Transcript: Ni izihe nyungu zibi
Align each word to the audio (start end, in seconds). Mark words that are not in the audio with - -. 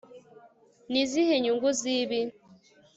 Ni 0.91 0.99
izihe 1.03 1.35
nyungu 1.43 1.69
zibi 1.79 2.19